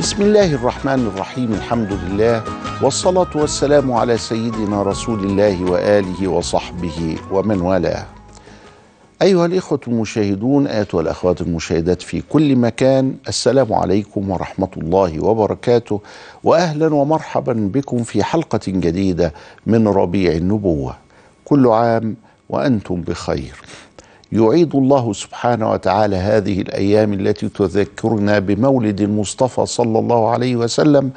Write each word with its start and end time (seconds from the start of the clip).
بسم 0.00 0.22
الله 0.22 0.54
الرحمن 0.54 1.06
الرحيم 1.06 1.52
الحمد 1.52 1.92
لله 1.92 2.44
والصلاة 2.82 3.30
والسلام 3.34 3.92
على 3.92 4.18
سيدنا 4.18 4.82
رسول 4.82 5.24
الله 5.24 5.64
وآله 5.70 6.28
وصحبه 6.28 7.18
ومن 7.30 7.60
والاه. 7.60 8.06
أيها 9.22 9.46
الإخوة 9.46 9.80
المشاهدون 9.88 10.66
أيتها 10.66 11.00
الأخوات 11.00 11.40
المشاهدات 11.40 12.02
في 12.02 12.22
كل 12.28 12.56
مكان 12.56 13.14
السلام 13.28 13.72
عليكم 13.72 14.30
ورحمة 14.30 14.68
الله 14.76 15.24
وبركاته 15.24 16.00
وأهلا 16.44 16.94
ومرحبا 16.94 17.52
بكم 17.52 18.02
في 18.02 18.24
حلقة 18.24 18.60
جديدة 18.66 19.32
من 19.66 19.88
ربيع 19.88 20.32
النبوة. 20.32 20.96
كل 21.44 21.66
عام 21.66 22.16
وأنتم 22.48 23.00
بخير. 23.00 23.54
يعيد 24.32 24.74
الله 24.74 25.12
سبحانه 25.12 25.70
وتعالى 25.70 26.16
هذه 26.16 26.60
الأيام 26.60 27.12
التي 27.12 27.48
تذكرنا 27.48 28.38
بمولد 28.38 29.00
المصطفى 29.00 29.66
صلى 29.66 29.98
الله 29.98 30.30
عليه 30.30 30.56
وسلم 30.56 31.10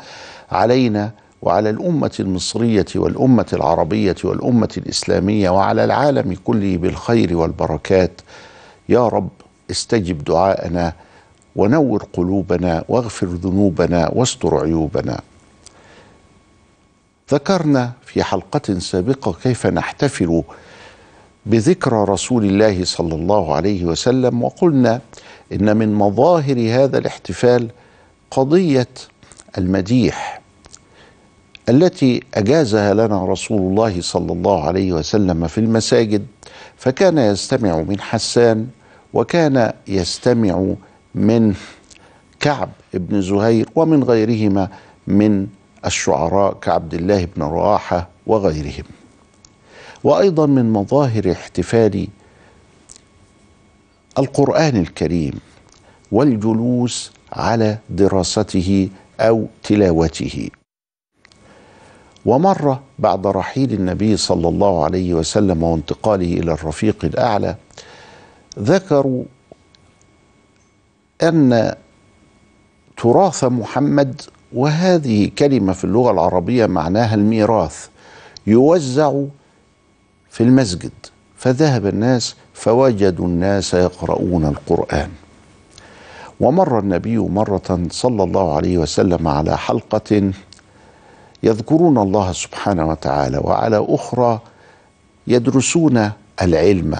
علينا 0.51 1.11
وعلى 1.41 1.69
الأمة 1.69 2.11
المصرية 2.19 2.85
والأمة 2.95 3.45
العربية 3.53 4.15
والأمة 4.23 4.69
الإسلامية 4.77 5.49
وعلى 5.49 5.83
العالم 5.83 6.37
كله 6.45 6.77
بالخير 6.77 7.37
والبركات. 7.37 8.21
يا 8.89 9.07
رب 9.07 9.29
استجب 9.71 10.23
دعاءنا 10.23 10.93
ونور 11.55 12.07
قلوبنا 12.13 12.83
واغفر 12.89 13.27
ذنوبنا 13.27 14.09
واستر 14.13 14.55
عيوبنا. 14.63 15.21
ذكرنا 17.31 17.91
في 18.05 18.23
حلقة 18.23 18.79
سابقة 18.79 19.33
كيف 19.43 19.67
نحتفل 19.67 20.43
بذكرى 21.45 22.03
رسول 22.03 22.45
الله 22.45 22.85
صلى 22.85 23.15
الله 23.15 23.55
عليه 23.55 23.85
وسلم 23.85 24.43
وقلنا 24.43 25.01
إن 25.51 25.77
من 25.77 25.93
مظاهر 25.93 26.57
هذا 26.69 26.97
الاحتفال 26.97 27.69
قضية 28.31 28.87
المديح 29.57 30.41
التي 31.69 32.23
أجازها 32.33 32.93
لنا 32.93 33.25
رسول 33.25 33.61
الله 33.61 34.01
صلى 34.01 34.33
الله 34.33 34.63
عليه 34.63 34.93
وسلم 34.93 35.47
في 35.47 35.57
المساجد 35.57 36.25
فكان 36.77 37.17
يستمع 37.17 37.81
من 37.81 37.99
حسان 38.01 38.67
وكان 39.13 39.73
يستمع 39.87 40.73
من 41.15 41.53
كعب 42.39 42.69
بن 42.93 43.21
زهير 43.21 43.69
ومن 43.75 44.03
غيرهما 44.03 44.69
من 45.07 45.47
الشعراء 45.85 46.53
كعبد 46.53 46.93
الله 46.93 47.25
بن 47.35 47.43
رواحة 47.43 48.07
وغيرهم. 48.27 48.83
وأيضا 50.03 50.45
من 50.45 50.73
مظاهر 50.73 51.31
احتفال 51.31 52.07
القرآن 54.17 54.77
الكريم 54.77 55.39
والجلوس 56.11 57.11
على 57.33 57.77
دراسته 57.89 58.89
أو 59.19 59.47
تلاوته. 59.63 60.49
ومره 62.25 62.81
بعد 62.99 63.27
رحيل 63.27 63.73
النبي 63.73 64.17
صلى 64.17 64.47
الله 64.47 64.83
عليه 64.83 65.13
وسلم 65.13 65.63
وانتقاله 65.63 66.33
إلى 66.33 66.51
الرفيق 66.53 67.05
الأعلى 67.05 67.55
ذكروا 68.59 69.23
أن 71.23 71.75
تراث 72.97 73.43
محمد 73.43 74.21
وهذه 74.53 75.31
كلمة 75.37 75.73
في 75.73 75.83
اللغة 75.83 76.11
العربية 76.11 76.65
معناها 76.65 77.15
الميراث 77.15 77.87
يوزع 78.47 79.21
في 80.33 80.43
المسجد 80.43 80.91
فذهب 81.37 81.87
الناس 81.87 82.35
فوجدوا 82.53 83.25
الناس 83.25 83.73
يقرؤون 83.73 84.45
القرآن. 84.45 85.11
ومر 86.39 86.79
النبي 86.79 87.17
مرة 87.17 87.87
صلى 87.91 88.23
الله 88.23 88.55
عليه 88.55 88.77
وسلم 88.77 89.27
على 89.27 89.57
حلقة 89.57 90.31
يذكرون 91.43 91.97
الله 91.97 92.31
سبحانه 92.31 92.89
وتعالى 92.89 93.37
وعلى 93.37 93.85
أخرى 93.89 94.39
يدرسون 95.27 96.11
العلم. 96.41 96.97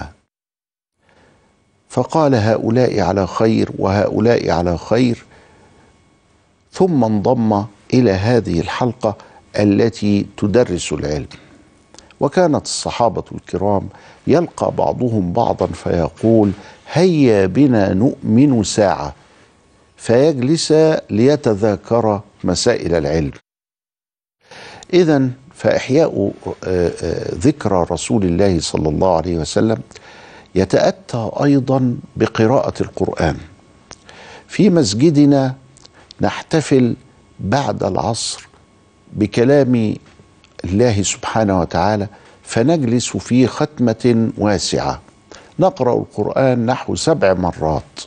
فقال 1.88 2.34
هؤلاء 2.34 3.00
على 3.00 3.26
خير 3.26 3.70
وهؤلاء 3.78 4.50
على 4.50 4.78
خير. 4.78 5.24
ثم 6.72 7.04
انضم 7.04 7.64
إلى 7.94 8.10
هذه 8.10 8.60
الحلقة 8.60 9.16
التي 9.58 10.26
تدرس 10.36 10.92
العلم. 10.92 11.43
وكانت 12.24 12.64
الصحابة 12.64 13.24
الكرام 13.32 13.88
يلقى 14.26 14.72
بعضهم 14.78 15.32
بعضا 15.32 15.66
فيقول 15.66 16.52
هيا 16.92 17.46
بنا 17.46 17.94
نؤمن 17.94 18.62
ساعة. 18.62 19.14
فيجلس 19.96 20.72
ليتذاكر 21.10 22.20
مسائل 22.44 22.94
العلم. 22.94 23.32
إذا 24.92 25.30
فإحياء 25.54 26.32
ذكرى 27.34 27.86
رسول 27.90 28.24
الله 28.24 28.60
صلى 28.60 28.88
الله 28.88 29.16
عليه 29.16 29.38
وسلم 29.38 29.78
يتأتى 30.54 31.30
أيضا 31.44 31.96
بقراءة 32.16 32.74
القرآن. 32.82 33.36
في 34.48 34.70
مسجدنا 34.70 35.54
نحتفل 36.20 36.96
بعد 37.40 37.84
العصر 37.84 38.48
بكلام 39.12 39.94
الله 40.64 41.02
سبحانه 41.02 41.60
وتعالى 41.60 42.06
فنجلس 42.42 43.16
في 43.16 43.46
ختمة 43.46 44.30
واسعة. 44.38 45.00
نقرأ 45.58 45.94
القرآن 45.94 46.66
نحو 46.66 46.94
سبع 46.94 47.34
مرات. 47.34 48.00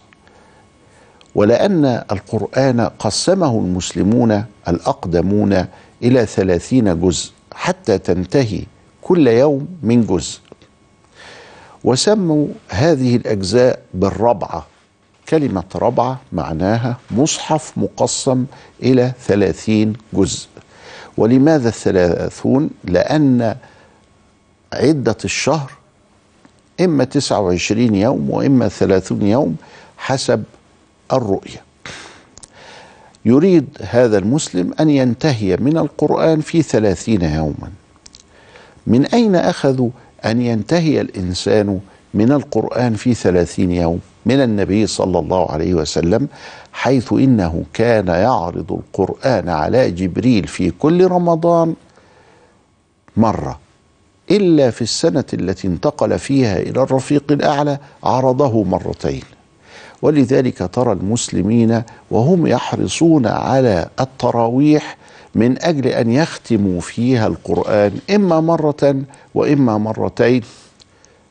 ولأن 1.35 1.85
القرآن 2.11 2.81
قسمه 2.81 3.59
المسلمون 3.59 4.45
الأقدمون 4.67 5.65
إلى 6.03 6.25
ثلاثين 6.25 7.01
جزء 7.01 7.31
حتى 7.53 7.97
تنتهي 7.97 8.63
كل 9.01 9.27
يوم 9.27 9.67
من 9.83 10.05
جزء. 10.05 10.39
وسموا 11.83 12.47
هذه 12.69 13.15
الأجزاء 13.15 13.79
بالربعة 13.93 14.65
كلمة 15.29 15.63
ربعة 15.75 16.19
معناها 16.31 16.97
مصحف 17.11 17.73
مقسم 17.77 18.45
إلى 18.83 19.11
ثلاثين 19.25 19.93
جزء. 20.13 20.47
ولماذا 21.17 21.69
الثلاثون؟ 21.69 22.69
لأن 22.83 23.55
عدة 24.73 25.17
الشهر 25.25 25.71
إما 26.81 27.03
تسعة 27.03 27.39
وعشرين 27.39 27.95
يوم 27.95 28.29
وإما 28.29 28.67
ثلاثون 28.67 29.21
يوم 29.21 29.55
حسب 29.97 30.43
الرؤية. 31.13 31.61
يريد 33.25 33.67
هذا 33.81 34.17
المسلم 34.17 34.73
أن 34.79 34.89
ينتهي 34.89 35.57
من 35.57 35.77
القرآن 35.77 36.41
في 36.41 36.61
ثلاثين 36.61 37.21
يوما. 37.21 37.71
من 38.87 39.05
أين 39.05 39.35
أخذوا 39.35 39.89
أن 40.25 40.41
ينتهي 40.41 41.01
الإنسان 41.01 41.79
من 42.13 42.31
القرآن 42.31 42.95
في 42.95 43.13
ثلاثين 43.13 43.71
يوم؟ 43.71 43.99
من 44.27 44.41
النبي 44.41 44.87
صلى 44.87 45.19
الله 45.19 45.51
عليه 45.51 45.73
وسلم 45.73 46.27
حيث 46.73 47.13
إنه 47.13 47.63
كان 47.73 48.07
يعرض 48.07 48.71
القرآن 48.71 49.49
على 49.49 49.91
جبريل 49.91 50.47
في 50.47 50.71
كل 50.71 51.07
رمضان 51.07 51.75
مرة 53.17 53.59
إلا 54.31 54.71
في 54.71 54.81
السنة 54.81 55.23
التي 55.33 55.67
انتقل 55.67 56.19
فيها 56.19 56.59
إلى 56.59 56.81
الرفيق 56.81 57.23
الأعلى 57.31 57.79
عرضه 58.03 58.63
مرتين. 58.63 59.23
ولذلك 60.01 60.69
ترى 60.73 60.91
المسلمين 60.91 61.83
وهم 62.11 62.47
يحرصون 62.47 63.27
على 63.27 63.89
التراويح 63.99 64.97
من 65.35 65.61
أجل 65.63 65.87
أن 65.87 66.11
يختموا 66.11 66.81
فيها 66.81 67.27
القرآن 67.27 67.99
إما 68.15 68.41
مرة 68.41 68.95
وإما 69.35 69.77
مرتين 69.77 70.41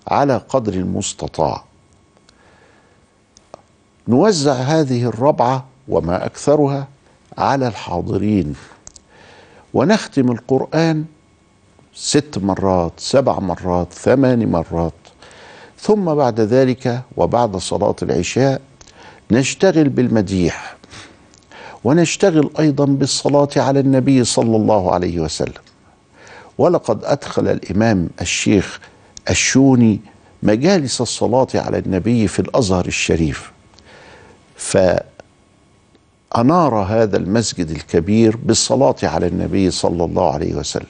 على 0.09 0.41
قدر 0.49 0.75
المستطاع. 0.75 1.65
نوزع 4.09 4.53
هذه 4.53 5.05
الربعة 5.05 5.65
وما 5.89 6.27
أكثرها 6.27 6.89
على 7.39 7.69
الحاضرين. 7.69 8.55
ونختم 9.75 10.31
القرآن 10.33 11.05
ست 11.95 12.39
مرات 12.43 12.93
سبع 12.97 13.39
مرات 13.39 13.93
ثمان 13.93 14.51
مرات. 14.51 14.93
ثم 15.81 16.15
بعد 16.15 16.41
ذلك 16.41 17.03
وبعد 17.17 17.57
صلاة 17.57 17.97
العشاء 18.03 18.61
نشتغل 19.31 19.89
بالمديح. 19.89 20.77
ونشتغل 21.85 22.51
أيضا 22.59 22.85
بالصلاة 22.85 23.49
على 23.57 23.81
النبي 23.81 24.25
صلى 24.25 24.57
الله 24.57 24.93
عليه 24.93 25.21
وسلم. 25.21 25.63
ولقد 26.59 27.05
أدخل 27.05 27.49
الإمام 27.49 28.09
الشيخ 28.21 28.81
الشوني 29.31 30.01
مجالس 30.43 31.01
الصلاة 31.01 31.49
على 31.55 31.79
النبي 31.79 32.29
في 32.29 32.39
الأزهر 32.39 32.87
الشريف. 32.87 33.56
فأنار 34.57 35.05
هذا 36.75 37.17
المسجد 37.17 37.71
الكبير 37.71 38.37
بالصلاة 38.37 38.97
على 39.03 39.27
النبي 39.27 39.71
صلى 39.71 40.05
الله 40.05 40.33
عليه 40.33 40.55
وسلم. 40.55 40.87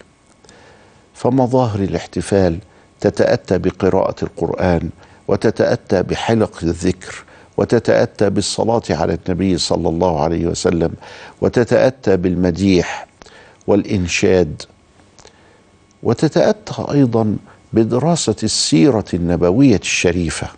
فمظاهر 1.14 1.80
الاحتفال 1.80 2.58
تتأتى 3.00 3.58
بقراءة 3.58 4.14
القرآن 4.22 4.90
وتتأتى 5.28 6.02
بحلق 6.02 6.58
الذكر 6.62 7.24
وتتأتى 7.56 8.30
بالصلاة 8.30 8.82
على 8.90 9.18
النبي 9.26 9.58
صلى 9.58 9.88
الله 9.88 10.20
عليه 10.20 10.46
وسلم 10.46 10.94
وتتأتى 11.40 12.16
بالمديح 12.16 13.06
والإنشاد. 13.66 14.62
وتتأتى 16.02 16.84
أيضا 16.90 17.36
بدراسة 17.72 18.36
السيرة 18.42 19.04
النبوية 19.14 19.76
الشريفة. 19.76 20.48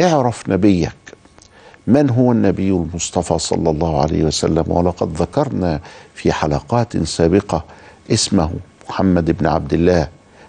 اعرف 0.00 0.48
نبيك 0.48 0.92
من 1.88 2.10
هو 2.10 2.32
النبي 2.32 2.70
المصطفى 2.70 3.38
صلى 3.38 3.70
الله 3.70 4.00
عليه 4.02 4.24
وسلم؟ 4.24 4.64
ولقد 4.66 5.16
ذكرنا 5.16 5.80
في 6.14 6.32
حلقات 6.32 6.96
سابقة 6.96 7.64
اسمه 8.10 8.50
محمد 8.88 9.30
بن 9.30 9.46
عبد 9.46 9.74
الله 9.74 10.08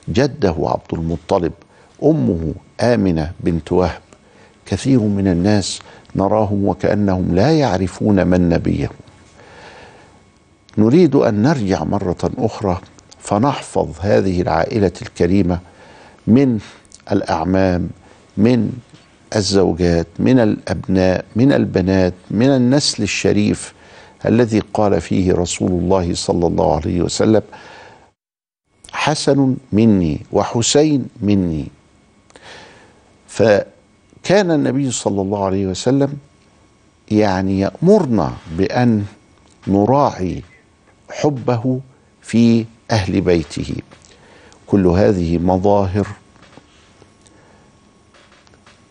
جده 0.09 0.55
عبد 0.59 0.93
المطلب 0.93 1.51
أمه 2.03 2.53
آمنة 2.81 3.31
بنت 3.39 3.71
وهب. 3.71 3.99
كثير 4.65 4.99
من 4.99 5.27
الناس 5.27 5.79
نراهم 6.15 6.65
وكأنهم 6.67 7.35
لا 7.35 7.51
يعرفون 7.59 8.27
من 8.27 8.49
نبيهم. 8.49 8.89
نريد 10.77 11.15
أن 11.15 11.41
نرجع 11.41 11.83
مرة 11.83 12.31
أخرى 12.37 12.81
فنحفظ 13.19 13.87
هذه 14.01 14.41
العائلة 14.41 14.91
الكريمة 15.01 15.59
من 16.27 16.59
الأعمام 17.11 17.89
من 18.37 18.71
الزوجات 19.35 20.07
من 20.19 20.39
الأبناء 20.39 21.25
من 21.35 21.51
البنات 21.53 22.13
من 22.31 22.49
النسل 22.49 23.03
الشريف 23.03 23.73
الذي 24.25 24.59
قال 24.73 25.01
فيه 25.01 25.33
رسول 25.33 25.71
الله 25.71 26.13
صلى 26.13 26.47
الله 26.47 26.75
عليه 26.75 27.01
وسلم 27.01 27.41
حسن 28.91 29.55
مني 29.71 30.21
وحسين 30.31 31.07
مني. 31.21 31.67
فكان 33.27 34.51
النبي 34.51 34.91
صلى 34.91 35.21
الله 35.21 35.45
عليه 35.45 35.67
وسلم 35.67 36.13
يعني 37.11 37.59
يأمرنا 37.59 38.33
بأن 38.57 39.05
نراعي 39.67 40.43
حبه 41.11 41.79
في 42.21 42.65
أهل 42.91 43.21
بيته. 43.21 43.75
كل 44.67 44.87
هذه 44.87 45.37
مظاهر 45.37 46.07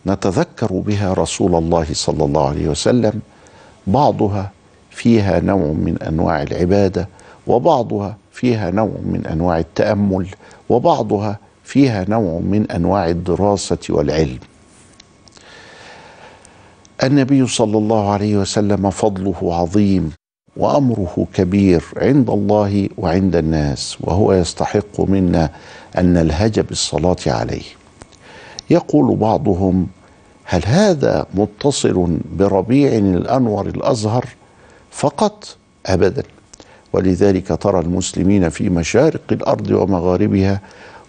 نتذكر 0.07 0.73
بها 0.73 1.13
رسول 1.13 1.55
الله 1.55 1.85
صلى 1.93 2.23
الله 2.25 2.49
عليه 2.49 2.67
وسلم 2.67 3.19
بعضها 3.87 4.51
فيها 4.89 5.39
نوع 5.39 5.71
من 5.71 5.97
أنواع 6.07 6.43
العبادة 6.43 7.07
وبعضها 7.47 8.17
فيها 8.31 8.71
نوع 8.71 8.91
من 9.03 9.25
أنواع 9.25 9.59
التأمل 9.59 10.27
وبعضها 10.69 11.39
فيها 11.63 12.05
نوع 12.09 12.39
من 12.39 12.71
أنواع 12.71 13.09
الدراسة 13.09 13.77
والعلم. 13.89 14.39
النبي 17.03 17.47
صلى 17.47 17.77
الله 17.77 18.09
عليه 18.11 18.37
وسلم 18.37 18.89
فضله 18.89 19.55
عظيم 19.55 20.11
وأمره 20.57 21.27
كبير 21.33 21.83
عند 21.97 22.29
الله 22.29 22.89
وعند 22.97 23.35
الناس 23.35 23.97
وهو 24.01 24.33
يستحق 24.33 25.01
منا 25.01 25.49
أن 25.97 26.13
نلهج 26.13 26.59
بالصلاة 26.59 27.15
عليه. 27.27 27.78
يقول 28.69 29.15
بعضهم 29.15 29.87
هل 30.43 30.61
هذا 30.65 31.25
متصل 31.33 32.17
بربيع 32.37 32.97
الأنور 32.97 33.67
الأزهر 33.67 34.25
فقط 34.91 35.55
أبدا؟ 35.85 36.23
ولذلك 36.93 37.47
ترى 37.47 37.79
المسلمين 37.79 38.49
في 38.49 38.69
مشارق 38.69 39.21
الأرض 39.31 39.71
ومغاربها 39.71 40.61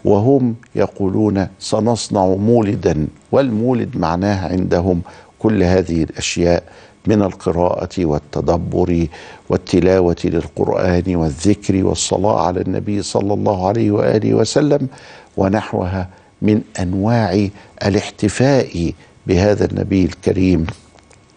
وهم 0.05 0.55
يقولون 0.75 1.47
سنصنع 1.59 2.27
مولدا 2.27 3.07
والمولد 3.33 3.97
معناه 3.97 4.49
عندهم 4.53 5.03
كل 5.39 5.63
هذه 5.63 6.03
الأشياء 6.03 6.63
من 7.07 7.23
القراءة 7.23 8.05
والتدبر 8.05 9.07
والتلاوة 9.49 10.17
للقرآن 10.25 11.17
والذكر 11.17 11.85
والصلاة 11.85 12.47
على 12.47 12.61
النبي 12.61 13.03
صلى 13.03 13.35
الله 13.35 13.69
عليه 13.69 13.91
وآله 13.91 14.35
وسلم 14.35 14.89
ونحوها 15.37 16.09
من 16.43 16.61
أنواع 16.81 17.49
الاحتفاء 17.87 18.93
بهذا 19.27 19.65
النبي 19.65 20.05
الكريم. 20.05 20.67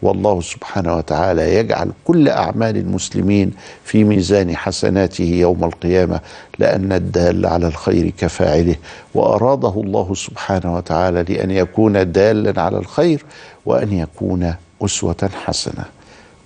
والله 0.01 0.41
سبحانه 0.41 0.95
وتعالى 0.97 1.55
يجعل 1.55 1.91
كل 2.05 2.29
أعمال 2.29 2.77
المسلمين 2.77 3.51
في 3.83 4.03
ميزان 4.03 4.55
حسناته 4.55 5.23
يوم 5.23 5.63
القيامة 5.63 6.19
لأن 6.59 6.91
الدال 6.91 7.45
على 7.45 7.67
الخير 7.67 8.13
كفاعله. 8.17 8.75
وأراده 9.15 9.73
الله 9.81 10.13
سبحانه 10.13 10.75
وتعالى 10.75 11.23
لأن 11.23 11.51
يكون 11.51 12.11
دالا 12.11 12.61
على 12.61 12.77
الخير 12.77 13.25
وأن 13.65 13.94
يكون 13.94 14.53
أسوة 14.81 15.29
حسنة. 15.45 15.85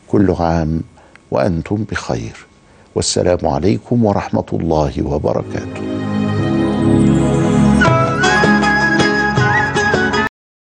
كل 0.07 0.31
عام 0.39 0.81
وأنتم 1.31 1.86
بخير. 1.92 2.45
والسلام 2.95 3.48
عليكم 3.48 4.06
ورحمة 4.06 4.45
الله 4.54 4.94
وبركاته. 5.06 5.81